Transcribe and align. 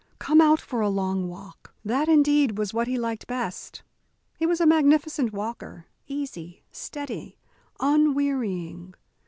Come 0.17 0.41
out 0.41 0.59
for 0.59 0.81
a 0.81 0.89
long 0.89 1.29
walk." 1.29 1.75
That 1.85 2.09
indeed 2.09 2.57
was 2.57 2.73
what 2.73 2.87
he 2.87 2.97
liked 2.97 3.27
best. 3.27 3.83
He 4.39 4.47
was 4.47 4.59
a 4.59 4.65
magnificent 4.65 5.31
walker, 5.31 5.85
easy, 6.07 6.63
steady, 6.71 7.37
unwearying. 7.79 8.95